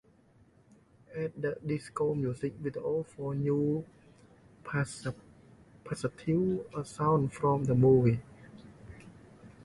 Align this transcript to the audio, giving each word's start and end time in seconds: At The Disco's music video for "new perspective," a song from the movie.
At 1.15 1.39
The 1.39 1.59
Disco's 1.63 2.17
music 2.17 2.53
video 2.53 3.03
for 3.03 3.35
"new 3.35 3.85
perspective," 4.63 5.15
a 6.75 6.83
song 6.83 7.29
from 7.29 7.65
the 7.65 7.75
movie. 7.75 8.19